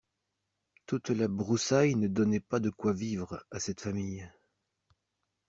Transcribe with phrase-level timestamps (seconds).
[0.87, 4.27] Toute la broussaille ne donnait pas de quoi vivre, à cette famille.